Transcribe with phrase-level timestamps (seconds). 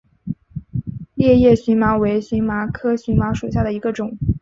[1.13, 4.17] 裂叶荨麻为荨麻科荨麻属下的一个种。